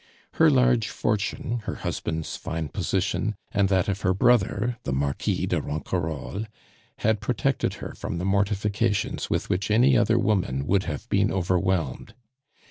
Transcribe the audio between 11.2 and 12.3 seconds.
overwhelmed.